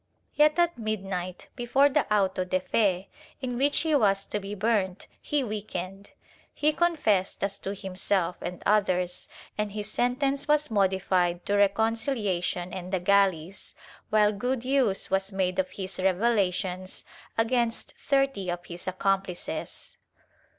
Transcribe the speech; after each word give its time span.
Yet 0.33 0.57
at 0.57 0.79
midnight 0.79 1.49
before 1.55 1.87
the 1.87 2.11
auto 2.11 2.43
de 2.43 2.59
fe, 2.59 3.07
in 3.39 3.55
which 3.55 3.81
he 3.81 3.93
was 3.93 4.25
to 4.25 4.39
be 4.39 4.55
burnt, 4.55 5.05
he 5.21 5.43
weakened. 5.43 6.09
He 6.55 6.73
confessed 6.73 7.43
as 7.43 7.59
to 7.59 7.75
himself 7.75 8.35
and 8.41 8.63
others 8.65 9.27
and 9.59 9.73
his 9.73 9.91
sentence 9.91 10.47
was 10.47 10.71
modified 10.71 11.45
to 11.45 11.53
recon 11.53 11.93
ciUation 11.93 12.73
and 12.75 12.91
the 12.91 12.99
galleys, 12.99 13.75
while 14.09 14.31
good 14.33 14.65
use 14.65 15.11
was 15.11 15.31
made 15.31 15.59
of 15.59 15.69
his 15.69 15.99
reve 15.99 16.17
lations 16.17 17.05
against 17.37 17.93
thirty 18.07 18.49
of 18.49 18.65
his 18.65 18.87
accomplices. 18.87 19.97